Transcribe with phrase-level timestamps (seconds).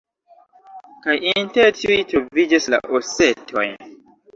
[1.03, 3.73] Kaj inter tiuj troviĝas la osetoj.